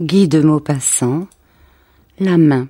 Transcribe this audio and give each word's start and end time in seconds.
Guy 0.00 0.26
de 0.26 0.40
Maupassant, 0.40 1.26
La 2.18 2.38
main. 2.38 2.68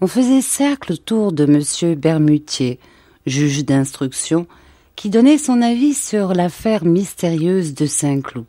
On 0.00 0.06
faisait 0.06 0.40
cercle 0.40 0.94
autour 0.94 1.32
de 1.32 1.44
monsieur 1.44 1.94
Bermutier, 1.94 2.78
juge 3.26 3.62
d'instruction, 3.66 4.46
qui 4.94 5.10
donnait 5.10 5.36
son 5.36 5.60
avis 5.60 5.92
sur 5.92 6.32
l'affaire 6.32 6.86
mystérieuse 6.86 7.74
de 7.74 7.84
Saint-Cloud. 7.84 8.46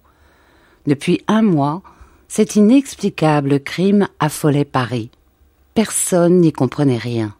Depuis 0.85 1.21
un 1.27 1.41
mois, 1.41 1.83
cet 2.29 2.55
inexplicable 2.55 3.59
crime 3.59 4.07
affolait 4.21 4.65
Paris. 4.65 5.09
Personne 5.73 6.39
n'y 6.39 6.53
comprenait 6.53 6.97
rien. 6.97 7.35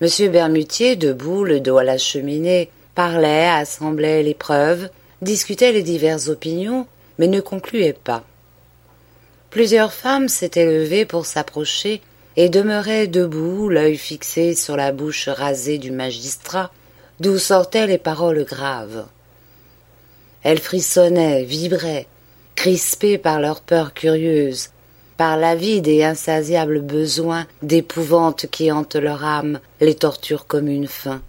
Monsieur 0.00 0.30
Bermutier, 0.30 0.96
debout, 0.96 1.44
le 1.44 1.60
dos 1.60 1.76
à 1.76 1.84
la 1.84 1.98
cheminée, 1.98 2.70
parlait, 2.94 3.48
assemblait 3.48 4.22
les 4.22 4.34
preuves, 4.34 4.88
discutait 5.20 5.72
les 5.72 5.82
diverses 5.82 6.28
opinions, 6.28 6.86
mais 7.18 7.26
ne 7.26 7.40
concluait 7.40 7.92
pas. 7.92 8.24
Plusieurs 9.50 9.92
femmes 9.92 10.28
s'étaient 10.28 10.66
levées 10.66 11.04
pour 11.04 11.26
s'approcher 11.26 12.02
et 12.36 12.48
demeuraient 12.48 13.06
debout, 13.06 13.68
l'œil 13.68 13.96
fixé 13.96 14.54
sur 14.54 14.76
la 14.76 14.92
bouche 14.92 15.28
rasée 15.28 15.78
du 15.78 15.92
magistrat, 15.92 16.70
d'où 17.20 17.38
sortaient 17.38 17.86
les 17.86 17.98
paroles 17.98 18.44
graves. 18.44 19.06
Elles 20.42 20.60
frissonnaient, 20.60 21.44
vibraient, 21.44 22.08
crispées 22.56 23.18
par 23.18 23.40
leur 23.40 23.60
peur 23.60 23.94
curieuse, 23.94 24.70
par 25.16 25.36
l'avide 25.36 25.86
et 25.86 26.04
insatiable 26.04 26.80
besoin 26.80 27.46
d'épouvante 27.62 28.46
qui 28.50 28.72
hante 28.72 28.96
leur 28.96 29.24
âme, 29.24 29.60
les 29.80 29.94
torture 29.94 30.46
comme 30.46 30.68
une 30.68 30.88
faim. 30.88 31.22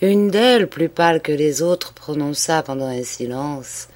Une 0.00 0.30
d'elles, 0.30 0.68
plus 0.68 0.88
pâle 0.88 1.20
que 1.22 1.32
les 1.32 1.62
autres, 1.62 1.92
prononça 1.92 2.62
pendant 2.62 2.86
un 2.86 3.02
silence. 3.02 3.88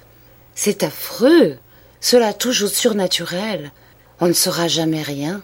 C'est 0.55 0.83
affreux. 0.83 1.57
Cela 1.99 2.33
touche 2.33 2.63
au 2.63 2.67
surnaturel. 2.67 3.71
On 4.19 4.27
ne 4.27 4.33
saura 4.33 4.67
jamais 4.67 5.01
rien. 5.01 5.41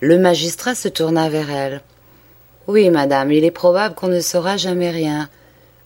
Le 0.00 0.18
magistrat 0.18 0.74
se 0.74 0.88
tourna 0.88 1.28
vers 1.28 1.50
elle. 1.50 1.80
Oui, 2.66 2.90
madame, 2.90 3.32
il 3.32 3.44
est 3.44 3.50
probable 3.50 3.94
qu'on 3.94 4.08
ne 4.08 4.20
saura 4.20 4.56
jamais 4.56 4.90
rien. 4.90 5.28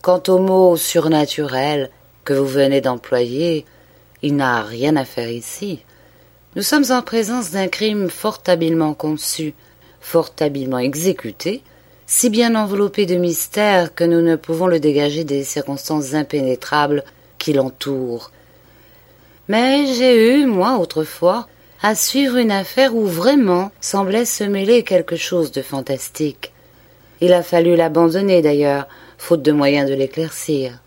Quant 0.02 0.22
au 0.28 0.38
mot 0.38 0.76
surnaturel 0.76 1.90
que 2.24 2.32
vous 2.32 2.46
venez 2.46 2.80
d'employer, 2.80 3.66
il 4.22 4.36
n'a 4.36 4.62
rien 4.62 4.96
à 4.96 5.04
faire 5.04 5.30
ici. 5.30 5.80
Nous 6.56 6.62
sommes 6.62 6.90
en 6.90 7.02
présence 7.02 7.50
d'un 7.50 7.68
crime 7.68 8.08
fort 8.08 8.42
habilement 8.46 8.94
conçu, 8.94 9.54
fort 10.00 10.30
habilement 10.40 10.78
exécuté, 10.78 11.62
si 12.06 12.30
bien 12.30 12.56
enveloppé 12.56 13.06
de 13.06 13.16
mystère 13.16 13.94
que 13.94 14.04
nous 14.04 14.22
ne 14.22 14.36
pouvons 14.36 14.66
le 14.66 14.80
dégager 14.80 15.22
des 15.22 15.44
circonstances 15.44 16.14
impénétrables 16.14 17.04
qui 17.40 17.52
l'entourent. 17.52 18.30
Mais 19.48 19.86
j'ai 19.86 20.36
eu, 20.36 20.46
moi, 20.46 20.78
autrefois, 20.78 21.48
à 21.82 21.96
suivre 21.96 22.36
une 22.36 22.52
affaire 22.52 22.94
où 22.94 23.04
vraiment 23.06 23.72
semblait 23.80 24.24
se 24.24 24.44
mêler 24.44 24.84
quelque 24.84 25.16
chose 25.16 25.50
de 25.50 25.62
fantastique. 25.62 26.52
Il 27.20 27.32
a 27.32 27.42
fallu 27.42 27.74
l'abandonner 27.74 28.42
d'ailleurs, 28.42 28.86
faute 29.18 29.42
de 29.42 29.50
moyens 29.50 29.90
de 29.90 29.94
l'éclaircir. 29.94 30.78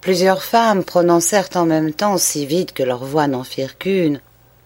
Plusieurs 0.00 0.42
femmes 0.42 0.84
prononcèrent 0.84 1.50
en 1.54 1.66
même 1.66 1.92
temps 1.92 2.16
si 2.16 2.46
vite 2.46 2.72
que 2.72 2.82
leurs 2.82 3.04
voix 3.04 3.26
n'en 3.26 3.44
firent 3.44 3.76
qu'une. 3.76 4.20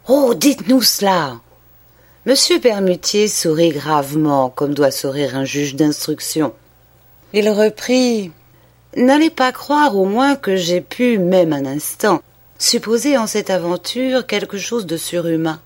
Oh, 0.06 0.34
dites-nous 0.34 0.82
cela. 0.82 1.40
Monsieur 2.26 2.60
Permutier 2.60 3.26
sourit 3.26 3.70
gravement, 3.70 4.48
comme 4.50 4.74
doit 4.74 4.90
sourire 4.90 5.36
un 5.36 5.44
juge 5.44 5.74
d'instruction. 5.74 6.52
Il 7.32 7.50
reprit. 7.50 8.30
N'allez 8.96 9.30
pas 9.30 9.50
croire 9.50 9.96
au 9.96 10.04
moins 10.04 10.36
que 10.36 10.54
j'ai 10.54 10.80
pu, 10.80 11.18
même 11.18 11.52
un 11.52 11.66
instant, 11.66 12.20
supposer 12.58 13.18
en 13.18 13.26
cette 13.26 13.50
aventure 13.50 14.26
quelque 14.26 14.56
chose 14.56 14.86
de 14.86 14.96
surhumain. 14.96 15.60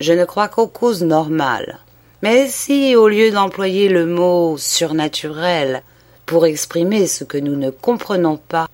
Je 0.00 0.12
ne 0.12 0.24
crois 0.24 0.48
qu'aux 0.48 0.66
causes 0.66 1.04
normales. 1.04 1.78
Mais 2.22 2.48
si, 2.48 2.96
au 2.96 3.06
lieu 3.06 3.30
d'employer 3.30 3.88
le 3.88 4.06
mot 4.06 4.56
surnaturel 4.58 5.82
pour 6.26 6.46
exprimer 6.46 7.06
ce 7.06 7.22
que 7.22 7.38
nous 7.38 7.54
ne 7.54 7.70
comprenons 7.70 8.38
pas, 8.38 8.66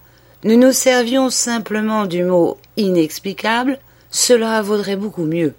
nous 0.44 0.56
nous 0.56 0.72
servions 0.72 1.28
simplement 1.28 2.06
du 2.06 2.24
mot 2.24 2.56
inexplicable, 2.78 3.78
cela 4.10 4.62
vaudrait 4.62 4.96
beaucoup 4.96 5.24
mieux. 5.24 5.52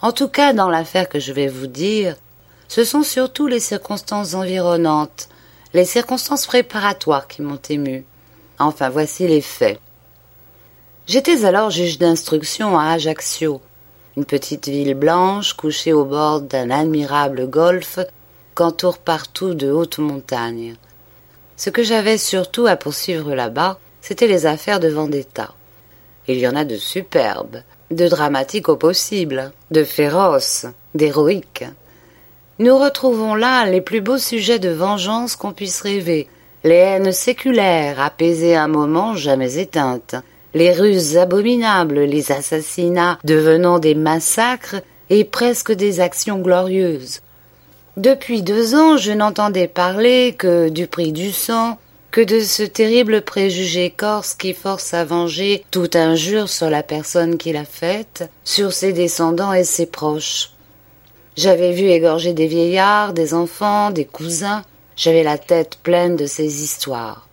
En 0.00 0.12
tout 0.12 0.28
cas, 0.28 0.54
dans 0.54 0.70
l'affaire 0.70 1.08
que 1.08 1.18
je 1.18 1.32
vais 1.32 1.48
vous 1.48 1.66
dire, 1.66 2.16
ce 2.68 2.84
sont 2.84 3.02
surtout 3.02 3.46
les 3.46 3.60
circonstances 3.60 4.32
environnantes, 4.34 5.28
les 5.72 5.84
circonstances 5.84 6.46
préparatoires 6.46 7.28
qui 7.28 7.42
m'ont 7.42 7.60
ému. 7.68 8.04
Enfin, 8.58 8.88
voici 8.88 9.26
les 9.26 9.40
faits. 9.40 9.80
J'étais 11.06 11.44
alors 11.44 11.70
juge 11.70 11.98
d'instruction 11.98 12.78
à 12.78 12.92
Ajaccio, 12.92 13.60
une 14.16 14.24
petite 14.24 14.68
ville 14.68 14.94
blanche 14.94 15.54
couchée 15.54 15.92
au 15.92 16.04
bord 16.04 16.40
d'un 16.40 16.70
admirable 16.70 17.48
golfe 17.48 18.00
qu'entourent 18.54 18.98
partout 18.98 19.54
de 19.54 19.70
hautes 19.70 19.98
montagnes. 19.98 20.76
Ce 21.56 21.70
que 21.70 21.82
j'avais 21.82 22.18
surtout 22.18 22.66
à 22.66 22.76
poursuivre 22.76 23.34
là-bas, 23.34 23.78
c'étaient 24.00 24.26
les 24.26 24.46
affaires 24.46 24.80
de 24.80 24.88
vendetta. 24.88 25.54
Il 26.26 26.38
y 26.38 26.46
en 26.46 26.56
a 26.56 26.64
de 26.64 26.76
superbes, 26.76 27.62
de 27.90 28.08
dramatiques 28.08 28.68
au 28.68 28.76
possible, 28.76 29.52
de 29.70 29.84
féroces, 29.84 30.66
d'héroïques. 30.94 31.64
Nous 32.60 32.76
retrouvons 32.76 33.34
là 33.34 33.64
les 33.64 33.80
plus 33.80 34.02
beaux 34.02 34.18
sujets 34.18 34.58
de 34.58 34.68
vengeance 34.68 35.34
qu'on 35.34 35.54
puisse 35.54 35.80
rêver, 35.80 36.28
les 36.62 36.74
haines 36.74 37.10
séculaires, 37.10 37.98
apaisées 37.98 38.54
un 38.54 38.68
moment, 38.68 39.16
jamais 39.16 39.56
éteintes, 39.56 40.14
les 40.52 40.70
ruses 40.70 41.16
abominables, 41.16 42.00
les 42.00 42.32
assassinats 42.32 43.18
devenant 43.24 43.78
des 43.78 43.94
massacres 43.94 44.82
et 45.08 45.24
presque 45.24 45.72
des 45.72 46.00
actions 46.00 46.38
glorieuses. 46.38 47.20
Depuis 47.96 48.42
deux 48.42 48.74
ans, 48.74 48.98
je 48.98 49.12
n'entendais 49.12 49.66
parler 49.66 50.34
que 50.36 50.68
du 50.68 50.86
prix 50.86 51.12
du 51.12 51.32
sang, 51.32 51.78
que 52.10 52.20
de 52.20 52.40
ce 52.40 52.62
terrible 52.62 53.22
préjugé 53.22 53.88
corse 53.88 54.34
qui 54.34 54.52
force 54.52 54.92
à 54.92 55.06
venger 55.06 55.64
toute 55.70 55.96
injure 55.96 56.50
sur 56.50 56.68
la 56.68 56.82
personne 56.82 57.38
qui 57.38 57.52
l'a 57.54 57.64
faite, 57.64 58.28
sur 58.44 58.74
ses 58.74 58.92
descendants 58.92 59.54
et 59.54 59.64
ses 59.64 59.86
proches. 59.86 60.50
J'avais 61.36 61.72
vu 61.72 61.84
égorger 61.84 62.32
des 62.32 62.46
vieillards, 62.46 63.12
des 63.12 63.34
enfants, 63.34 63.90
des 63.90 64.04
cousins, 64.04 64.62
j'avais 64.96 65.22
la 65.22 65.38
tête 65.38 65.78
pleine 65.82 66.16
de 66.16 66.26
ces 66.26 66.62
histoires. 66.62 67.28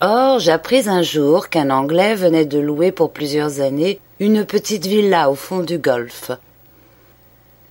Or, 0.00 0.40
j'appris 0.40 0.88
un 0.88 1.02
jour 1.02 1.48
qu'un 1.48 1.70
Anglais 1.70 2.16
venait 2.16 2.46
de 2.46 2.58
louer 2.58 2.90
pour 2.90 3.12
plusieurs 3.12 3.60
années 3.60 4.00
une 4.18 4.44
petite 4.44 4.86
villa 4.86 5.30
au 5.30 5.36
fond 5.36 5.60
du 5.60 5.78
golfe. 5.78 6.32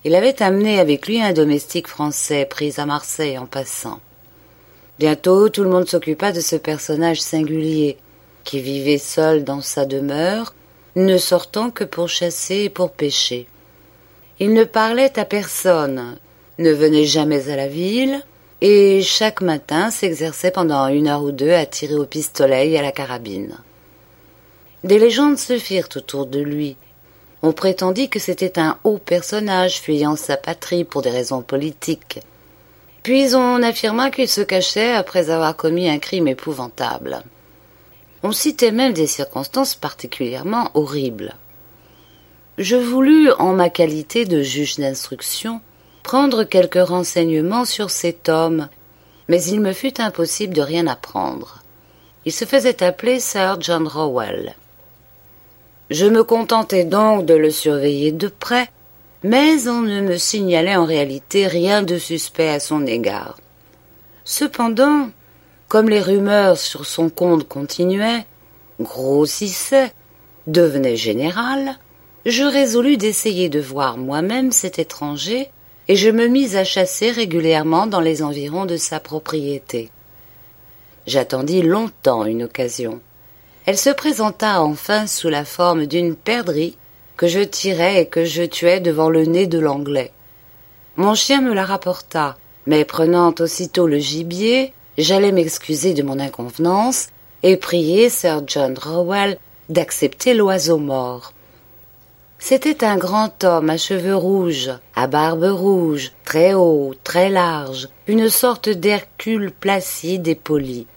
Il 0.04 0.14
avait 0.14 0.42
amené 0.42 0.80
avec 0.80 1.06
lui 1.06 1.20
un 1.20 1.32
domestique 1.32 1.88
français 1.88 2.46
pris 2.46 2.74
à 2.78 2.86
Marseille 2.86 3.36
en 3.36 3.46
passant. 3.46 4.00
Bientôt 4.98 5.48
tout 5.48 5.62
le 5.62 5.68
monde 5.68 5.88
s'occupa 5.88 6.32
de 6.32 6.40
ce 6.40 6.56
personnage 6.56 7.20
singulier, 7.20 7.98
qui 8.44 8.60
vivait 8.60 8.98
seul 8.98 9.44
dans 9.44 9.60
sa 9.60 9.84
demeure, 9.84 10.54
ne 10.96 11.18
sortant 11.18 11.70
que 11.70 11.84
pour 11.84 12.08
chasser 12.08 12.64
et 12.64 12.70
pour 12.70 12.92
pêcher. 12.92 13.46
Il 14.44 14.54
ne 14.54 14.64
parlait 14.64 15.20
à 15.20 15.24
personne, 15.24 16.16
ne 16.58 16.72
venait 16.72 17.04
jamais 17.04 17.48
à 17.48 17.54
la 17.54 17.68
ville, 17.68 18.20
et 18.60 19.00
chaque 19.00 19.40
matin 19.40 19.92
s'exerçait 19.92 20.50
pendant 20.50 20.88
une 20.88 21.06
heure 21.06 21.22
ou 21.22 21.30
deux 21.30 21.52
à 21.52 21.64
tirer 21.64 21.94
au 21.94 22.06
pistolet 22.06 22.70
et 22.70 22.76
à 22.76 22.82
la 22.82 22.90
carabine. 22.90 23.56
Des 24.82 24.98
légendes 24.98 25.38
se 25.38 25.60
firent 25.60 25.90
autour 25.94 26.26
de 26.26 26.40
lui. 26.40 26.76
On 27.42 27.52
prétendit 27.52 28.08
que 28.08 28.18
c'était 28.18 28.58
un 28.58 28.78
haut 28.82 28.98
personnage 28.98 29.80
fuyant 29.80 30.16
sa 30.16 30.36
patrie 30.36 30.82
pour 30.82 31.02
des 31.02 31.10
raisons 31.10 31.42
politiques. 31.42 32.18
Puis 33.04 33.36
on 33.36 33.62
affirma 33.62 34.10
qu'il 34.10 34.26
se 34.26 34.40
cachait 34.40 34.92
après 34.92 35.30
avoir 35.30 35.56
commis 35.56 35.88
un 35.88 36.00
crime 36.00 36.26
épouvantable. 36.26 37.22
On 38.24 38.32
citait 38.32 38.72
même 38.72 38.92
des 38.92 39.06
circonstances 39.06 39.76
particulièrement 39.76 40.72
horribles. 40.74 41.36
Je 42.62 42.76
voulus, 42.76 43.28
en 43.40 43.54
ma 43.54 43.70
qualité 43.70 44.24
de 44.24 44.40
juge 44.40 44.76
d'instruction, 44.76 45.60
prendre 46.04 46.44
quelques 46.44 46.86
renseignements 46.86 47.64
sur 47.64 47.90
cet 47.90 48.28
homme, 48.28 48.68
mais 49.26 49.42
il 49.42 49.60
me 49.60 49.72
fut 49.72 50.00
impossible 50.00 50.54
de 50.54 50.62
rien 50.62 50.86
apprendre. 50.86 51.64
Il 52.24 52.30
se 52.30 52.44
faisait 52.44 52.84
appeler 52.84 53.18
Sir 53.18 53.56
John 53.58 53.88
Rowell. 53.88 54.54
Je 55.90 56.06
me 56.06 56.22
contentai 56.22 56.84
donc 56.84 57.26
de 57.26 57.34
le 57.34 57.50
surveiller 57.50 58.12
de 58.12 58.28
près, 58.28 58.70
mais 59.24 59.66
on 59.66 59.80
ne 59.80 60.00
me 60.00 60.16
signalait 60.16 60.76
en 60.76 60.84
réalité 60.84 61.48
rien 61.48 61.82
de 61.82 61.98
suspect 61.98 62.48
à 62.48 62.60
son 62.60 62.86
égard. 62.86 63.38
Cependant, 64.24 65.10
comme 65.66 65.88
les 65.88 66.00
rumeurs 66.00 66.58
sur 66.58 66.86
son 66.86 67.10
compte 67.10 67.48
continuaient, 67.48 68.24
grossissaient, 68.80 69.92
devenaient 70.46 70.96
générales, 70.96 71.76
je 72.24 72.44
résolus 72.44 72.96
d'essayer 72.96 73.48
de 73.48 73.60
voir 73.60 73.96
moi-même 73.96 74.52
cet 74.52 74.78
étranger 74.78 75.50
et 75.88 75.96
je 75.96 76.08
me 76.08 76.28
mis 76.28 76.56
à 76.56 76.62
chasser 76.62 77.10
régulièrement 77.10 77.86
dans 77.86 78.00
les 78.00 78.22
environs 78.22 78.64
de 78.64 78.76
sa 78.76 79.00
propriété. 79.00 79.90
J'attendis 81.06 81.62
longtemps 81.62 82.24
une 82.24 82.44
occasion. 82.44 83.00
Elle 83.66 83.78
se 83.78 83.90
présenta 83.90 84.62
enfin 84.62 85.08
sous 85.08 85.28
la 85.28 85.44
forme 85.44 85.86
d'une 85.86 86.14
perdrix 86.14 86.76
que 87.16 87.26
je 87.26 87.40
tirai 87.40 88.00
et 88.00 88.06
que 88.06 88.24
je 88.24 88.44
tuai 88.44 88.78
devant 88.78 89.08
le 89.08 89.24
nez 89.24 89.46
de 89.46 89.58
l'anglais. 89.58 90.12
Mon 90.96 91.14
chien 91.14 91.40
me 91.40 91.52
la 91.52 91.64
rapporta, 91.64 92.36
mais 92.66 92.84
prenant 92.84 93.34
aussitôt 93.40 93.88
le 93.88 93.98
gibier, 93.98 94.72
j'allais 94.96 95.32
m'excuser 95.32 95.94
de 95.94 96.02
mon 96.02 96.20
inconvenance 96.20 97.08
et 97.42 97.56
prier 97.56 98.08
Sir 98.08 98.42
John 98.46 98.78
Rowell 98.78 99.38
d'accepter 99.68 100.34
l'oiseau 100.34 100.78
mort. 100.78 101.32
C'était 102.44 102.84
un 102.84 102.96
grand 102.96 103.44
homme 103.44 103.70
à 103.70 103.76
cheveux 103.76 104.16
rouges, 104.16 104.72
à 104.96 105.06
barbe 105.06 105.44
rouge, 105.44 106.10
très 106.24 106.54
haut, 106.54 106.92
très 107.04 107.30
large, 107.30 107.88
une 108.08 108.28
sorte 108.28 108.68
d'Hercule 108.68 109.52
placide 109.52 110.26
et 110.26 110.34
poli. 110.34 110.88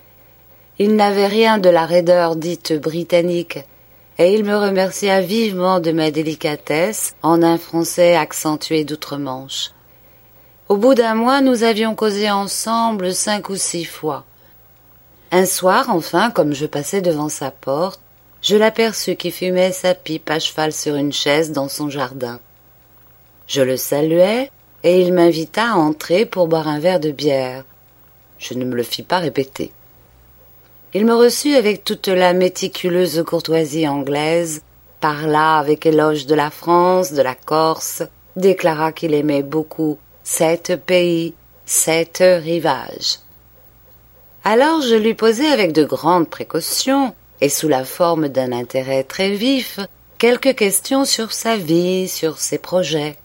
Il 0.79 0.95
n'avait 0.95 1.27
rien 1.27 1.59
de 1.59 1.69
la 1.69 1.85
raideur 1.85 2.35
dite 2.35 2.73
britannique, 2.73 3.59
et 4.17 4.33
il 4.33 4.43
me 4.43 4.57
remercia 4.57 5.21
vivement 5.21 5.79
de 5.79 5.91
ma 5.91 6.09
délicatesse 6.09 7.13
en 7.21 7.43
un 7.43 7.59
français 7.59 8.15
accentué 8.15 8.83
d'outre-Manche. 8.83 9.69
Au 10.67 10.77
bout 10.77 10.95
d'un 10.95 11.13
mois, 11.13 11.41
nous 11.41 11.61
avions 11.61 11.93
causé 11.93 12.31
ensemble 12.31 13.13
cinq 13.13 13.49
ou 13.49 13.55
six 13.55 13.85
fois. 13.85 14.25
Un 15.31 15.45
soir, 15.45 15.89
enfin, 15.89 16.31
comme 16.31 16.53
je 16.53 16.65
passais 16.65 17.01
devant 17.01 17.29
sa 17.29 17.51
porte, 17.51 18.01
je 18.45 18.55
l'aperçus 18.55 19.15
qui 19.15 19.31
fumait 19.31 19.71
sa 19.71 19.95
pipe 19.95 20.29
à 20.29 20.37
cheval 20.37 20.71
sur 20.71 20.93
une 20.93 21.11
chaise 21.11 21.51
dans 21.51 21.67
son 21.67 21.89
jardin. 21.89 22.39
Je 23.47 23.61
le 23.61 23.75
saluai, 23.75 24.51
et 24.83 25.01
il 25.01 25.13
m'invita 25.13 25.71
à 25.71 25.77
entrer 25.77 26.27
pour 26.27 26.47
boire 26.47 26.67
un 26.67 26.77
verre 26.77 26.99
de 26.99 27.09
bière. 27.09 27.63
Je 28.37 28.53
ne 28.53 28.63
me 28.63 28.75
le 28.75 28.83
fis 28.83 29.01
pas 29.01 29.17
répéter. 29.17 29.71
Il 30.93 31.07
me 31.07 31.15
reçut 31.15 31.55
avec 31.55 31.83
toute 31.83 32.07
la 32.07 32.33
méticuleuse 32.33 33.23
courtoisie 33.25 33.87
anglaise, 33.87 34.61
parla 35.01 35.57
avec 35.57 35.87
éloge 35.87 36.27
de 36.27 36.35
la 36.35 36.51
France, 36.51 37.13
de 37.13 37.23
la 37.23 37.33
Corse, 37.33 38.03
déclara 38.35 38.91
qu'il 38.91 39.15
aimait 39.15 39.41
beaucoup 39.41 39.97
sept 40.23 40.79
pays, 40.85 41.33
sept 41.65 42.19
rivages. 42.21 43.17
Alors 44.43 44.81
je 44.81 44.93
lui 44.93 45.15
posai 45.15 45.47
avec 45.47 45.71
de 45.71 45.83
grandes 45.83 46.29
précautions 46.29 47.15
et 47.41 47.49
sous 47.49 47.67
la 47.67 47.83
forme 47.83 48.29
d'un 48.29 48.51
intérêt 48.51 49.03
très 49.03 49.31
vif, 49.31 49.79
quelques 50.17 50.55
questions 50.55 51.05
sur 51.05 51.31
sa 51.31 51.57
vie, 51.57 52.07
sur 52.07 52.37
ses 52.37 52.57
projets. 52.57 53.17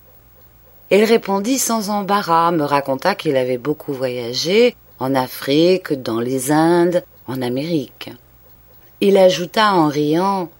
Il 0.90 1.04
répondit 1.04 1.58
sans 1.58 1.90
embarras, 1.90 2.50
me 2.50 2.64
raconta 2.64 3.14
qu'il 3.14 3.36
avait 3.36 3.58
beaucoup 3.58 3.92
voyagé, 3.92 4.74
en 4.98 5.14
Afrique, 5.14 5.92
dans 5.92 6.20
les 6.20 6.50
Indes, 6.50 7.04
en 7.26 7.40
Amérique. 7.42 8.10
Il 9.00 9.16
ajouta 9.16 9.72
en 9.72 9.88
riant 9.88 10.50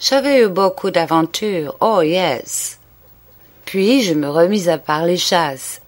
J'avais 0.00 0.42
eu 0.42 0.48
beaucoup 0.48 0.90
d'aventures, 0.90 1.76
oh 1.80 2.02
yes. 2.02 2.78
Puis 3.64 4.02
je 4.02 4.14
me 4.14 4.28
remis 4.28 4.68
à 4.68 4.76
parler 4.76 5.16
chasse, 5.16 5.80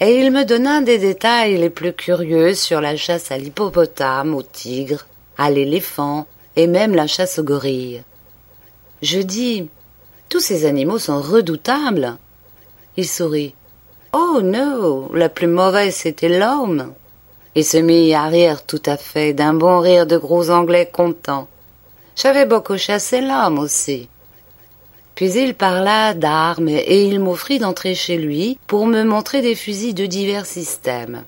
et 0.00 0.18
il 0.18 0.32
me 0.32 0.44
donna 0.44 0.80
des 0.80 0.98
détails 0.98 1.56
les 1.56 1.70
plus 1.70 1.92
curieux 1.92 2.54
sur 2.54 2.80
la 2.80 2.96
chasse 2.96 3.30
à 3.30 3.38
l'hippopotame, 3.38 4.34
au 4.34 4.42
tigre, 4.42 5.06
à 5.38 5.50
l'éléphant, 5.50 6.26
et 6.56 6.66
même 6.66 6.94
la 6.94 7.06
chasse 7.06 7.38
aux 7.38 7.44
gorilles. 7.44 8.02
Je 9.02 9.20
dis 9.20 9.68
Tous 10.28 10.40
ces 10.40 10.66
animaux 10.66 10.98
sont 10.98 11.20
redoutables. 11.20 12.16
Il 12.96 13.06
sourit. 13.06 13.54
Oh 14.12 14.40
non, 14.42 15.08
la 15.14 15.28
plus 15.28 15.46
mauvaise 15.46 15.94
c'était 15.94 16.38
l'homme. 16.38 16.92
Il 17.54 17.64
se 17.64 17.78
mit 17.78 18.14
à 18.14 18.26
rire 18.26 18.64
tout 18.64 18.82
à 18.86 18.96
fait, 18.96 19.32
d'un 19.32 19.54
bon 19.54 19.80
rire 19.80 20.06
de 20.06 20.16
gros 20.16 20.50
anglais 20.50 20.90
contents. 20.92 21.48
J'avais 22.16 22.46
beaucoup 22.46 22.76
chassé 22.76 23.20
l'homme 23.20 23.58
aussi. 23.58 24.08
Puis 25.14 25.32
il 25.32 25.54
parla 25.54 26.14
d'armes 26.14 26.68
et 26.68 27.04
il 27.04 27.20
m'offrit 27.20 27.58
d'entrer 27.58 27.94
chez 27.94 28.16
lui 28.16 28.58
pour 28.66 28.86
me 28.86 29.02
montrer 29.04 29.42
des 29.42 29.54
fusils 29.54 29.94
de 29.94 30.06
divers 30.06 30.46
systèmes. 30.46 31.24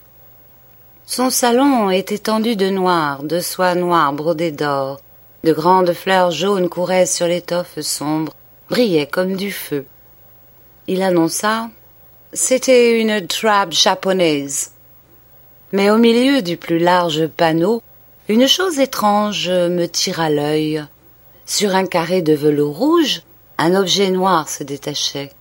Son 1.07 1.31
salon 1.31 1.91
était 1.91 2.19
tendu 2.19 2.57
de 2.57 2.71
noir, 2.71 3.23
de 3.23 3.41
soie 3.41 3.75
noire 3.75 4.13
brodée 4.13 4.53
d'or, 4.53 5.01
de 5.45 5.53
grandes 5.53 5.93
fleurs 5.93 6.31
jaunes 6.31 6.69
couraient 6.69 7.07
sur 7.07 7.27
l'étoffe 7.27 7.81
sombre, 7.81 8.33
brillaient 8.69 9.07
comme 9.07 9.37
du 9.37 9.51
feu. 9.53 9.87
Il 10.87 11.03
annonça 11.03 11.69
C'était 12.33 13.01
une 13.01 13.27
trappe 13.27 13.73
japonaise. 13.73 14.73
Mais 15.73 15.91
au 15.91 15.97
milieu 15.97 16.43
du 16.43 16.57
plus 16.57 16.79
large 16.79 17.27
panneau, 17.27 17.83
une 18.29 18.47
chose 18.47 18.79
étrange 18.79 19.49
me 19.49 19.87
tira 19.87 20.31
l'œil. 20.31 20.85
Sur 21.47 21.75
un 21.75 21.87
carré 21.87 22.23
de 22.23 22.35
velours 22.35 22.77
rouge, 22.77 23.23
un 23.59 23.75
objet 23.75 24.11
noir 24.11 24.49
se 24.49 24.65
détachait. 24.65 25.33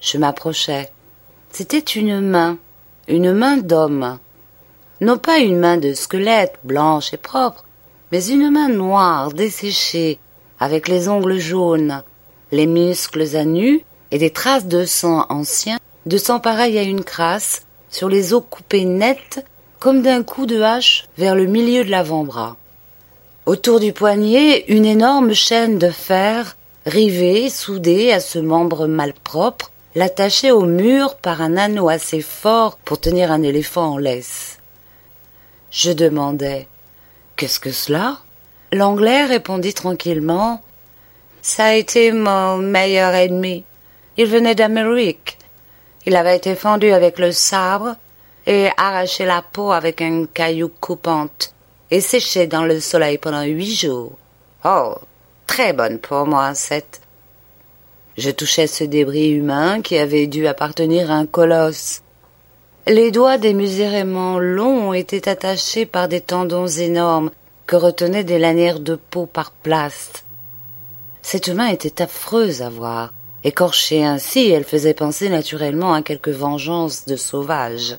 Je 0.00 0.18
m'approchai. 0.18 0.88
C'était 1.50 1.78
une 1.78 2.20
main, 2.20 2.58
une 3.08 3.32
main 3.32 3.56
d'homme. 3.56 4.18
Non 5.00 5.18
pas 5.18 5.38
une 5.38 5.58
main 5.58 5.76
de 5.76 5.92
squelette 5.92 6.58
blanche 6.64 7.12
et 7.12 7.16
propre, 7.16 7.63
mais 8.14 8.26
une 8.26 8.48
main 8.48 8.68
noire, 8.68 9.32
desséchée, 9.32 10.20
avec 10.60 10.86
les 10.86 11.08
ongles 11.08 11.40
jaunes, 11.40 12.04
les 12.52 12.68
muscles 12.68 13.34
à 13.34 13.44
nu 13.44 13.82
et 14.12 14.18
des 14.18 14.30
traces 14.30 14.66
de 14.66 14.84
sang 14.84 15.26
ancien, 15.30 15.78
de 16.06 16.16
sang 16.16 16.38
pareil 16.38 16.78
à 16.78 16.82
une 16.82 17.02
crasse, 17.02 17.62
sur 17.90 18.08
les 18.08 18.32
os 18.32 18.44
coupés 18.48 18.84
nets 18.84 19.44
comme 19.80 20.00
d'un 20.02 20.22
coup 20.22 20.46
de 20.46 20.62
hache 20.62 21.08
vers 21.18 21.34
le 21.34 21.46
milieu 21.46 21.84
de 21.84 21.90
l'avant-bras. 21.90 22.56
Autour 23.46 23.80
du 23.80 23.92
poignet, 23.92 24.64
une 24.68 24.86
énorme 24.86 25.34
chaîne 25.34 25.80
de 25.80 25.90
fer, 25.90 26.56
rivée, 26.86 27.50
soudée 27.50 28.12
à 28.12 28.20
ce 28.20 28.38
membre 28.38 28.86
malpropre, 28.86 29.72
l'attachait 29.96 30.52
au 30.52 30.66
mur 30.66 31.16
par 31.16 31.42
un 31.42 31.56
anneau 31.56 31.88
assez 31.88 32.20
fort 32.20 32.76
pour 32.76 33.00
tenir 33.00 33.32
un 33.32 33.42
éléphant 33.42 33.94
en 33.94 33.98
laisse. 33.98 34.60
Je 35.72 35.90
demandai 35.90 36.68
Qu'est-ce 37.36 37.58
que 37.58 37.72
cela? 37.72 38.18
L'anglais 38.72 39.24
répondit 39.24 39.74
tranquillement 39.74 40.62
Ça 41.42 41.66
a 41.66 41.74
été 41.74 42.12
mon 42.12 42.58
meilleur 42.58 43.12
ennemi. 43.14 43.64
Il 44.16 44.26
venait 44.26 44.54
d'Amérique. 44.54 45.38
Il 46.06 46.14
avait 46.16 46.36
été 46.36 46.54
fendu 46.54 46.92
avec 46.92 47.18
le 47.18 47.32
sabre 47.32 47.96
et 48.46 48.68
arraché 48.76 49.24
la 49.24 49.42
peau 49.42 49.72
avec 49.72 50.00
un 50.00 50.26
caillou 50.26 50.70
coupante 50.80 51.54
et 51.90 52.00
séché 52.00 52.46
dans 52.46 52.64
le 52.64 52.78
soleil 52.78 53.18
pendant 53.18 53.42
huit 53.42 53.74
jours. 53.74 54.12
Oh, 54.64 54.94
très 55.46 55.72
bonne 55.72 55.98
pour 55.98 56.26
moi, 56.26 56.54
cette. 56.54 57.00
Je 58.16 58.30
touchais 58.30 58.68
ce 58.68 58.84
débris 58.84 59.30
humain 59.30 59.82
qui 59.82 59.98
avait 59.98 60.28
dû 60.28 60.46
appartenir 60.46 61.10
à 61.10 61.14
un 61.14 61.26
colosse. 61.26 62.02
Les 62.86 63.10
doigts 63.10 63.38
démesurément 63.38 64.38
longs 64.38 64.92
étaient 64.92 65.26
attachés 65.26 65.86
par 65.86 66.06
des 66.06 66.20
tendons 66.20 66.66
énormes 66.66 67.30
que 67.66 67.76
retenaient 67.76 68.24
des 68.24 68.38
lanières 68.38 68.80
de 68.80 68.94
peau 68.94 69.24
par 69.24 69.52
plaste. 69.52 70.26
Cette 71.22 71.48
main 71.48 71.68
était 71.68 72.02
affreuse 72.02 72.60
à 72.60 72.68
voir. 72.68 73.14
Écorchée 73.42 74.04
ainsi, 74.04 74.50
elle 74.50 74.64
faisait 74.64 74.92
penser 74.92 75.30
naturellement 75.30 75.94
à 75.94 76.02
quelque 76.02 76.30
vengeance 76.30 77.06
de 77.06 77.16
sauvage. 77.16 77.96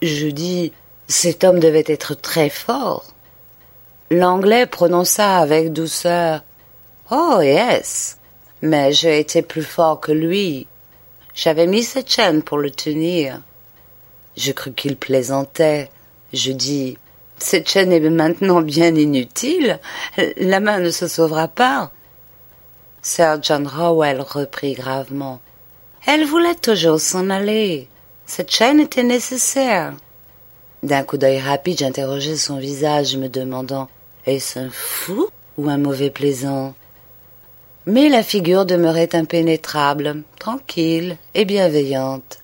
Je 0.00 0.28
dis, 0.28 0.72
cet 1.08 1.42
homme 1.42 1.58
devait 1.58 1.84
être 1.88 2.14
très 2.14 2.50
fort. 2.50 3.06
L'anglais 4.12 4.66
prononça 4.66 5.38
avec 5.38 5.72
douceur. 5.72 6.44
Oh, 7.10 7.40
yes. 7.40 8.18
Mais 8.62 8.92
j'ai 8.92 9.18
été 9.18 9.42
plus 9.42 9.64
fort 9.64 9.98
que 9.98 10.12
lui. 10.12 10.68
J'avais 11.34 11.66
mis 11.66 11.82
cette 11.82 12.12
chaîne 12.12 12.44
pour 12.44 12.58
le 12.58 12.70
tenir. 12.70 13.40
Je 14.36 14.52
crus 14.52 14.74
qu'il 14.74 14.96
plaisantait. 14.96 15.90
Je 16.32 16.52
dis 16.52 16.98
Cette 17.38 17.68
chaîne 17.68 17.92
est 17.92 18.00
maintenant 18.00 18.62
bien 18.62 18.94
inutile. 18.94 19.78
La 20.36 20.60
main 20.60 20.78
ne 20.78 20.90
se 20.90 21.08
sauvera 21.08 21.48
pas. 21.48 21.92
Sir 23.02 23.38
John 23.42 23.66
Rowell 23.66 24.20
reprit 24.20 24.74
gravement. 24.74 25.40
Elle 26.06 26.24
voulait 26.24 26.54
toujours 26.54 27.00
s'en 27.00 27.30
aller. 27.30 27.88
Cette 28.26 28.50
chaîne 28.50 28.80
était 28.80 29.02
nécessaire. 29.02 29.92
D'un 30.82 31.04
coup 31.04 31.16
d'œil 31.16 31.38
rapide, 31.38 31.78
j'interrogeai 31.78 32.36
son 32.36 32.56
visage, 32.56 33.16
me 33.16 33.28
demandant 33.28 33.88
Est-ce 34.26 34.58
un 34.58 34.70
fou 34.70 35.28
ou 35.58 35.68
un 35.68 35.78
mauvais 35.78 36.10
plaisant? 36.10 36.74
Mais 37.86 38.08
la 38.08 38.22
figure 38.22 38.64
demeurait 38.64 39.14
impénétrable, 39.14 40.22
tranquille 40.38 41.16
et 41.34 41.44
bienveillante. 41.44 42.41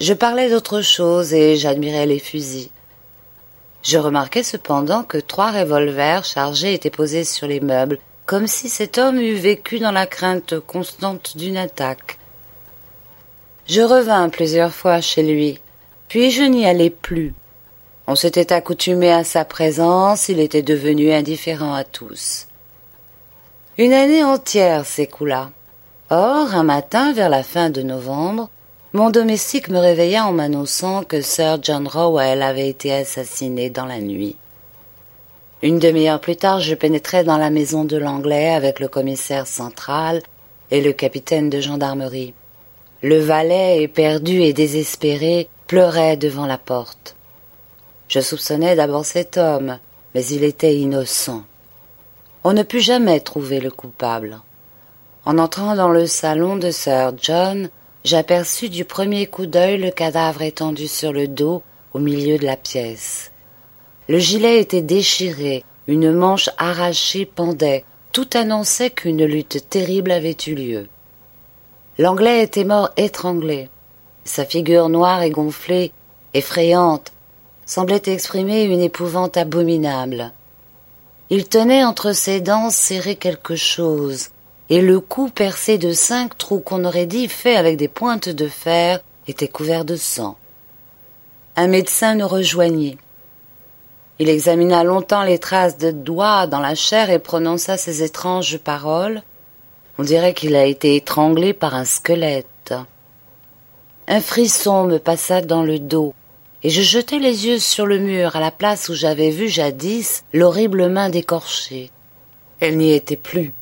Je 0.00 0.14
parlais 0.14 0.48
d'autre 0.48 0.80
chose 0.80 1.34
et 1.34 1.56
j'admirais 1.56 2.06
les 2.06 2.18
fusils. 2.18 2.70
Je 3.82 3.98
remarquai 3.98 4.42
cependant 4.42 5.02
que 5.02 5.18
trois 5.18 5.52
revolvers 5.52 6.24
chargés 6.24 6.72
étaient 6.72 6.88
posés 6.88 7.24
sur 7.24 7.46
les 7.46 7.60
meubles, 7.60 7.98
comme 8.24 8.46
si 8.46 8.70
cet 8.70 8.96
homme 8.96 9.20
eût 9.20 9.34
vécu 9.34 9.78
dans 9.78 9.92
la 9.92 10.06
crainte 10.06 10.58
constante 10.58 11.36
d'une 11.36 11.58
attaque. 11.58 12.18
Je 13.66 13.82
revins 13.82 14.30
plusieurs 14.30 14.72
fois 14.72 15.02
chez 15.02 15.22
lui, 15.22 15.60
puis 16.08 16.30
je 16.30 16.44
n'y 16.44 16.64
allai 16.64 16.88
plus. 16.88 17.34
On 18.06 18.14
s'était 18.14 18.54
accoutumé 18.54 19.12
à 19.12 19.22
sa 19.22 19.44
présence, 19.44 20.30
il 20.30 20.40
était 20.40 20.62
devenu 20.62 21.12
indifférent 21.12 21.74
à 21.74 21.84
tous. 21.84 22.46
Une 23.76 23.92
année 23.92 24.24
entière 24.24 24.86
s'écoula. 24.86 25.50
Or, 26.08 26.54
un 26.54 26.64
matin, 26.64 27.12
vers 27.12 27.28
la 27.28 27.42
fin 27.42 27.68
de 27.68 27.82
novembre, 27.82 28.48
mon 28.92 29.10
domestique 29.10 29.68
me 29.68 29.78
réveilla 29.78 30.26
en 30.26 30.32
m'annonçant 30.32 31.04
que 31.04 31.20
Sir 31.20 31.58
John 31.62 31.86
Rowell 31.86 32.42
avait 32.42 32.68
été 32.68 32.92
assassiné 32.92 33.70
dans 33.70 33.86
la 33.86 34.00
nuit. 34.00 34.36
Une 35.62 35.78
demi-heure 35.78 36.20
plus 36.20 36.36
tard, 36.36 36.60
je 36.60 36.74
pénétrai 36.74 37.22
dans 37.22 37.36
la 37.36 37.50
maison 37.50 37.84
de 37.84 37.96
l'Anglais 37.96 38.50
avec 38.50 38.80
le 38.80 38.88
commissaire 38.88 39.46
central 39.46 40.22
et 40.72 40.80
le 40.80 40.92
capitaine 40.92 41.50
de 41.50 41.60
gendarmerie. 41.60 42.34
Le 43.02 43.18
valet, 43.18 43.82
éperdu 43.82 44.42
et 44.42 44.52
désespéré, 44.52 45.48
pleurait 45.68 46.16
devant 46.16 46.46
la 46.46 46.58
porte. 46.58 47.14
Je 48.08 48.20
soupçonnais 48.20 48.74
d'abord 48.74 49.04
cet 49.04 49.36
homme, 49.36 49.78
mais 50.14 50.26
il 50.26 50.42
était 50.42 50.76
innocent. 50.76 51.44
On 52.42 52.52
ne 52.54 52.64
put 52.64 52.80
jamais 52.80 53.20
trouver 53.20 53.60
le 53.60 53.70
coupable. 53.70 54.40
En 55.24 55.38
entrant 55.38 55.76
dans 55.76 55.90
le 55.90 56.06
salon 56.06 56.56
de 56.56 56.70
Sir 56.70 57.12
John, 57.20 57.68
j'aperçus 58.04 58.68
du 58.68 58.84
premier 58.84 59.26
coup 59.26 59.46
d'œil 59.46 59.78
le 59.78 59.90
cadavre 59.90 60.42
étendu 60.42 60.88
sur 60.88 61.12
le 61.12 61.28
dos 61.28 61.62
au 61.92 61.98
milieu 61.98 62.38
de 62.38 62.46
la 62.46 62.56
pièce. 62.56 63.30
Le 64.08 64.18
gilet 64.18 64.60
était 64.60 64.82
déchiré, 64.82 65.64
une 65.86 66.12
manche 66.12 66.50
arrachée 66.58 67.26
pendait, 67.26 67.84
tout 68.12 68.28
annonçait 68.34 68.90
qu'une 68.90 69.24
lutte 69.24 69.68
terrible 69.68 70.10
avait 70.10 70.36
eu 70.46 70.54
lieu. 70.54 70.88
L'anglais 71.98 72.42
était 72.42 72.64
mort 72.64 72.90
étranglé. 72.96 73.68
Sa 74.24 74.44
figure 74.44 74.88
noire 74.88 75.22
et 75.22 75.30
gonflée, 75.30 75.92
effrayante, 76.34 77.12
semblait 77.66 78.02
exprimer 78.06 78.64
une 78.64 78.80
épouvante 78.80 79.36
abominable. 79.36 80.32
Il 81.28 81.48
tenait 81.48 81.84
entre 81.84 82.12
ses 82.12 82.40
dents 82.40 82.70
serré 82.70 83.14
quelque 83.14 83.54
chose, 83.54 84.30
et 84.70 84.80
le 84.80 85.00
cou 85.00 85.28
percé 85.28 85.78
de 85.78 85.92
cinq 85.92 86.38
trous 86.38 86.60
qu'on 86.60 86.84
aurait 86.84 87.06
dit 87.06 87.26
faits 87.26 87.56
avec 87.56 87.76
des 87.76 87.88
pointes 87.88 88.28
de 88.28 88.46
fer 88.46 89.00
était 89.26 89.48
couvert 89.48 89.84
de 89.84 89.96
sang. 89.96 90.38
Un 91.56 91.66
médecin 91.66 92.14
nous 92.14 92.28
rejoignit. 92.28 92.96
Il 94.20 94.28
examina 94.28 94.84
longtemps 94.84 95.24
les 95.24 95.40
traces 95.40 95.76
de 95.76 95.90
doigts 95.90 96.46
dans 96.46 96.60
la 96.60 96.76
chair 96.76 97.10
et 97.10 97.18
prononça 97.18 97.76
ces 97.76 98.04
étranges 98.04 98.58
paroles. 98.58 99.22
On 99.98 100.04
dirait 100.04 100.34
qu'il 100.34 100.54
a 100.54 100.64
été 100.64 100.94
étranglé 100.94 101.52
par 101.52 101.74
un 101.74 101.84
squelette. 101.84 102.74
Un 104.06 104.20
frisson 104.20 104.84
me 104.84 104.98
passa 104.98 105.40
dans 105.40 105.64
le 105.64 105.80
dos 105.80 106.14
et 106.62 106.70
je 106.70 106.82
jetai 106.82 107.18
les 107.18 107.46
yeux 107.46 107.58
sur 107.58 107.86
le 107.86 107.98
mur 107.98 108.36
à 108.36 108.40
la 108.40 108.50
place 108.52 108.88
où 108.88 108.94
j'avais 108.94 109.30
vu 109.30 109.48
jadis 109.48 110.24
l'horrible 110.32 110.88
main 110.88 111.08
décorchée. 111.08 111.90
Elle 112.60 112.76
n'y 112.76 112.92
était 112.92 113.16
plus. 113.16 113.52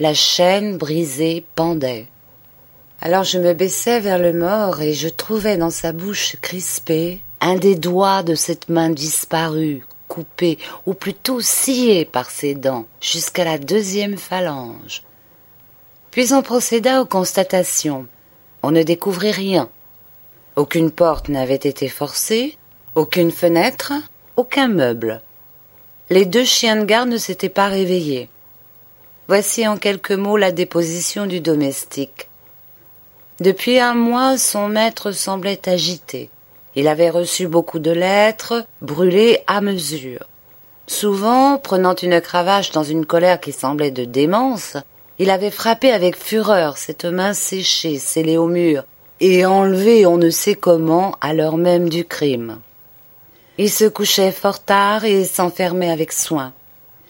La 0.00 0.14
chaîne 0.14 0.78
brisée 0.78 1.44
pendait. 1.54 2.06
Alors 3.02 3.24
je 3.24 3.38
me 3.38 3.52
baissai 3.52 4.00
vers 4.00 4.18
le 4.18 4.32
mort 4.32 4.80
et 4.80 4.94
je 4.94 5.10
trouvai 5.10 5.58
dans 5.58 5.68
sa 5.68 5.92
bouche 5.92 6.36
crispée 6.40 7.20
un 7.42 7.56
des 7.56 7.74
doigts 7.74 8.22
de 8.22 8.34
cette 8.34 8.70
main 8.70 8.88
disparue, 8.88 9.84
coupée, 10.08 10.56
ou 10.86 10.94
plutôt 10.94 11.42
sciée 11.42 12.06
par 12.06 12.30
ses 12.30 12.54
dents, 12.54 12.86
jusqu'à 13.02 13.44
la 13.44 13.58
deuxième 13.58 14.16
phalange. 14.16 15.02
Puis 16.10 16.32
on 16.32 16.40
procéda 16.40 17.02
aux 17.02 17.06
constatations. 17.06 18.06
On 18.62 18.70
ne 18.70 18.82
découvrit 18.82 19.32
rien. 19.32 19.68
Aucune 20.56 20.92
porte 20.92 21.28
n'avait 21.28 21.56
été 21.56 21.88
forcée, 21.88 22.56
aucune 22.94 23.32
fenêtre, 23.32 23.92
aucun 24.38 24.68
meuble. 24.68 25.20
Les 26.08 26.24
deux 26.24 26.46
chiens 26.46 26.76
de 26.76 26.86
garde 26.86 27.10
ne 27.10 27.18
s'étaient 27.18 27.50
pas 27.50 27.68
réveillés. 27.68 28.30
Voici 29.32 29.68
en 29.68 29.76
quelques 29.76 30.10
mots 30.10 30.36
la 30.36 30.50
déposition 30.50 31.26
du 31.26 31.38
domestique. 31.38 32.28
Depuis 33.38 33.78
un 33.78 33.94
mois, 33.94 34.36
son 34.36 34.66
maître 34.66 35.12
semblait 35.12 35.68
agité. 35.68 36.30
Il 36.74 36.88
avait 36.88 37.10
reçu 37.10 37.46
beaucoup 37.46 37.78
de 37.78 37.92
lettres, 37.92 38.66
brûlées 38.82 39.38
à 39.46 39.60
mesure. 39.60 40.26
Souvent, 40.88 41.58
prenant 41.58 41.94
une 41.94 42.20
cravache 42.20 42.72
dans 42.72 42.82
une 42.82 43.06
colère 43.06 43.38
qui 43.38 43.52
semblait 43.52 43.92
de 43.92 44.04
démence, 44.04 44.76
il 45.20 45.30
avait 45.30 45.52
frappé 45.52 45.92
avec 45.92 46.16
fureur 46.16 46.76
cette 46.76 47.04
main 47.04 47.32
séchée, 47.32 48.00
scellée 48.00 48.36
au 48.36 48.48
mur, 48.48 48.82
et 49.20 49.46
enlevé 49.46 50.06
on 50.06 50.16
ne 50.16 50.30
sait 50.30 50.56
comment 50.56 51.14
à 51.20 51.34
l'heure 51.34 51.56
même 51.56 51.88
du 51.88 52.04
crime. 52.04 52.58
Il 53.58 53.70
se 53.70 53.84
couchait 53.84 54.32
fort 54.32 54.64
tard 54.64 55.04
et 55.04 55.24
s'enfermait 55.24 55.92
avec 55.92 56.10
soin. 56.10 56.52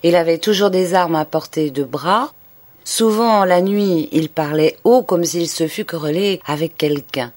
Il 0.03 0.17
avait 0.17 0.39
toujours 0.39 0.71
des 0.71 0.95
armes 0.95 1.17
à 1.17 1.25
portée 1.25 1.71
de 1.71 1.85
bras. 1.85 2.33
Souvent, 2.85 3.45
la 3.45 3.61
nuit, 3.61 4.09
il 4.13 4.29
parlait 4.29 4.77
haut 4.85 5.03
comme 5.03 5.25
s'il 5.25 5.49
se 5.49 5.69
fût 5.69 5.85
querellé 5.85 6.41
avec 6.47 6.77
quelqu'un. 6.77 7.33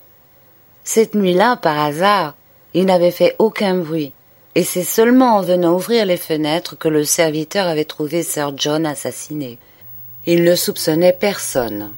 Cette 0.83 1.15
nuit-là, 1.15 1.57
par 1.57 1.79
hasard, 1.79 2.35
il 2.73 2.85
n'avait 2.85 3.11
fait 3.11 3.35
aucun 3.39 3.75
bruit, 3.75 4.11
et 4.55 4.63
c'est 4.63 4.83
seulement 4.83 5.37
en 5.37 5.41
venant 5.41 5.75
ouvrir 5.75 6.05
les 6.05 6.17
fenêtres 6.17 6.77
que 6.77 6.87
le 6.87 7.03
serviteur 7.03 7.67
avait 7.67 7.85
trouvé 7.85 8.23
Sir 8.23 8.53
John 8.57 8.85
assassiné. 8.85 9.59
Il 10.25 10.43
ne 10.43 10.55
soupçonnait 10.55 11.13
personne. 11.13 11.91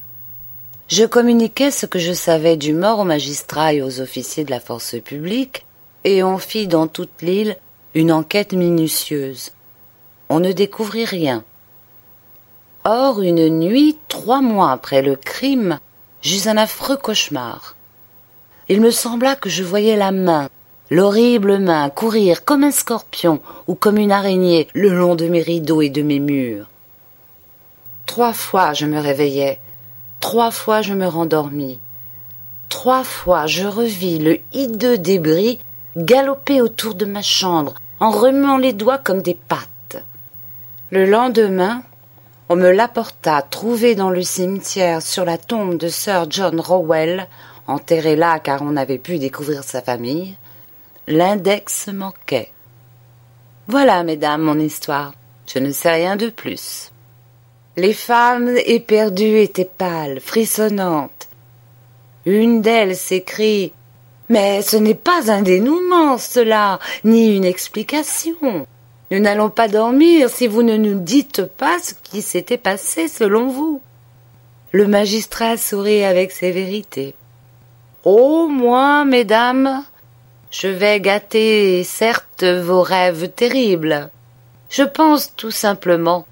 Je 0.87 1.05
communiquai 1.05 1.71
ce 1.71 1.85
que 1.85 1.97
je 1.97 2.13
savais 2.13 2.57
du 2.57 2.73
mort 2.73 2.99
aux 2.99 3.05
magistrats 3.05 3.73
et 3.73 3.81
aux 3.81 4.01
officiers 4.01 4.43
de 4.43 4.51
la 4.51 4.59
force 4.59 4.95
publique, 5.03 5.65
et 6.03 6.23
on 6.23 6.37
fit 6.37 6.67
dans 6.67 6.87
toute 6.87 7.21
l'île 7.21 7.57
une 7.95 8.11
enquête 8.11 8.53
minutieuse. 8.53 9.54
On 10.29 10.39
ne 10.39 10.51
découvrit 10.51 11.05
rien. 11.05 11.43
Or, 12.83 13.21
une 13.21 13.49
nuit, 13.49 13.97
trois 14.07 14.41
mois 14.41 14.71
après 14.71 15.01
le 15.01 15.15
crime, 15.15 15.79
j'eus 16.21 16.47
un 16.47 16.57
affreux 16.57 16.97
cauchemar. 16.97 17.75
Il 18.69 18.81
me 18.81 18.91
sembla 18.91 19.35
que 19.35 19.49
je 19.49 19.63
voyais 19.63 19.95
la 19.95 20.11
main, 20.11 20.49
l'horrible 20.89 21.59
main, 21.59 21.89
courir 21.89 22.43
comme 22.45 22.63
un 22.63 22.71
scorpion 22.71 23.39
ou 23.67 23.75
comme 23.75 23.97
une 23.97 24.11
araignée 24.11 24.67
le 24.73 24.89
long 24.89 25.15
de 25.15 25.27
mes 25.27 25.41
rideaux 25.41 25.81
et 25.81 25.89
de 25.89 26.01
mes 26.01 26.19
murs. 26.19 26.67
Trois 28.05 28.33
fois 28.33 28.73
je 28.73 28.85
me 28.85 28.99
réveillais, 28.99 29.59
Trois 30.25 30.49
fois 30.49 30.81
je 30.81 30.95
me 30.95 31.05
rendormis. 31.05 31.79
Trois 32.69 33.03
fois 33.03 33.45
je 33.45 33.67
revis 33.67 34.17
le 34.17 34.39
hideux 34.53 34.97
débris 34.97 35.59
galoper 35.95 36.61
autour 36.61 36.95
de 36.95 37.05
ma 37.05 37.21
chambre 37.21 37.75
en 37.99 38.09
remuant 38.09 38.57
les 38.57 38.73
doigts 38.73 38.97
comme 38.97 39.21
des 39.21 39.35
pattes. 39.35 39.69
Le 40.91 41.05
lendemain, 41.07 41.81
on 42.47 42.55
me 42.55 42.69
l'apporta 42.69 43.41
trouvé 43.41 43.95
dans 43.95 44.11
le 44.11 44.21
cimetière 44.21 45.01
sur 45.01 45.25
la 45.25 45.39
tombe 45.39 45.77
de 45.77 45.87
Sir 45.87 46.27
John 46.29 46.59
Rowell, 46.59 47.27
enterré 47.65 48.15
là 48.15 48.37
car 48.37 48.61
on 48.61 48.71
n'avait 48.71 48.99
pu 48.99 49.17
découvrir 49.17 49.63
sa 49.63 49.81
famille. 49.81 50.35
L'index 51.07 51.87
manquait. 51.87 52.51
Voilà, 53.67 54.03
mesdames, 54.03 54.43
mon 54.43 54.59
histoire. 54.59 55.13
Je 55.51 55.57
ne 55.57 55.71
sais 55.71 55.91
rien 55.91 56.17
de 56.17 56.29
plus. 56.29 56.91
Les 57.77 57.93
femmes 57.93 58.55
éperdues 58.65 59.39
étaient 59.39 59.65
pâles, 59.65 60.19
frissonnantes. 60.19 61.29
Une 62.27 62.61
d'elles 62.61 62.95
s'écrie 62.95 63.73
Mais 64.29 64.61
ce 64.61 64.77
n'est 64.77 64.93
pas 64.93 65.31
un 65.31 65.41
dénouement, 65.41 66.19
cela, 66.19 66.79
ni 67.03 67.35
une 67.35 67.45
explication. 67.45 68.67
Nous 69.11 69.19
n'allons 69.19 69.49
pas 69.49 69.67
dormir 69.67 70.29
si 70.29 70.47
vous 70.47 70.63
ne 70.63 70.77
nous 70.77 70.99
dites 70.99 71.43
pas 71.43 71.77
ce 71.79 71.93
qui 71.93 72.21
s'était 72.21 72.57
passé 72.57 73.07
selon 73.07 73.49
vous. 73.49 73.81
Le 74.71 74.87
magistrat 74.87 75.57
sourit 75.57 76.03
avec 76.03 76.31
sévérité. 76.31 77.13
Oh, 78.03 78.47
moi, 78.49 79.05
mesdames, 79.05 79.83
je 80.49 80.67
vais 80.67 80.99
gâter, 80.99 81.83
certes, 81.83 82.43
vos 82.43 82.81
rêves 82.81 83.29
terribles. 83.29 84.09
Je 84.69 84.83
pense 84.83 85.35
tout 85.35 85.51
simplement 85.51 86.25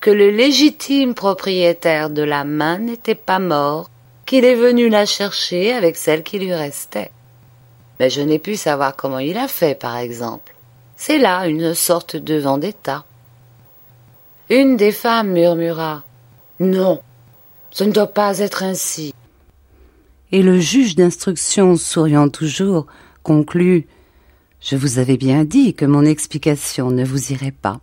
que 0.00 0.10
le 0.10 0.30
légitime 0.30 1.14
propriétaire 1.14 2.10
de 2.10 2.22
la 2.22 2.44
main 2.44 2.78
n'était 2.78 3.14
pas 3.14 3.38
mort, 3.38 3.88
qu'il 4.24 4.44
est 4.44 4.56
venu 4.56 4.88
la 4.88 5.06
chercher 5.06 5.72
avec 5.72 5.96
celle 5.96 6.24
qui 6.24 6.40
lui 6.40 6.52
restait. 6.52 7.12
Mais 8.00 8.10
je 8.10 8.20
n'ai 8.20 8.40
pu 8.40 8.56
savoir 8.56 8.96
comment 8.96 9.20
il 9.20 9.38
a 9.38 9.46
fait, 9.48 9.78
par 9.78 9.96
exemple. 9.96 10.55
C'est 10.96 11.18
là 11.18 11.46
une 11.46 11.74
sorte 11.74 12.16
de 12.16 12.38
vendetta. 12.38 13.04
Une 14.48 14.76
des 14.76 14.92
femmes 14.92 15.32
murmura 15.32 16.04
Non, 16.60 17.00
ce 17.70 17.84
ne 17.84 17.92
doit 17.92 18.06
pas 18.06 18.38
être 18.38 18.62
ainsi. 18.62 19.12
Et 20.32 20.42
le 20.42 20.58
juge 20.58 20.96
d'instruction, 20.96 21.76
souriant 21.76 22.28
toujours, 22.28 22.86
conclut 23.22 23.86
Je 24.60 24.76
vous 24.76 24.98
avais 24.98 25.16
bien 25.16 25.44
dit 25.44 25.74
que 25.74 25.84
mon 25.84 26.04
explication 26.04 26.90
ne 26.90 27.04
vous 27.04 27.32
irait 27.32 27.52
pas. 27.52 27.80